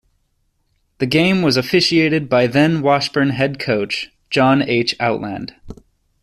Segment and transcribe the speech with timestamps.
[0.97, 4.95] The game was officiated by then Washburn head coach John H.
[4.99, 5.55] Outland.